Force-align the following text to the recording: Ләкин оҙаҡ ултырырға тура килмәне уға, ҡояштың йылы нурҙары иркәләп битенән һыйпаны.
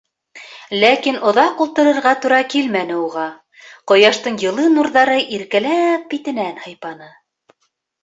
Ләкин 0.83 1.19
оҙаҡ 1.31 1.61
ултырырға 1.65 2.13
тура 2.23 2.41
килмәне 2.55 2.97
уға, 3.03 3.27
ҡояштың 3.93 4.43
йылы 4.47 4.69
нурҙары 4.81 5.23
иркәләп 5.39 6.13
битенән 6.17 6.63
һыйпаны. 6.69 7.17